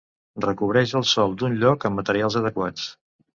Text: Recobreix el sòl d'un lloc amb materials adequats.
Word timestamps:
Recobreix 0.45 0.93
el 0.99 1.05
sòl 1.09 1.35
d'un 1.41 1.59
lloc 1.65 1.85
amb 1.91 2.01
materials 2.01 2.39
adequats. 2.41 2.89